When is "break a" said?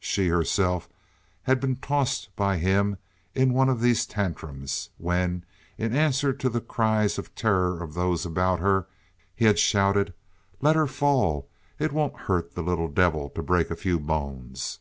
13.42-13.76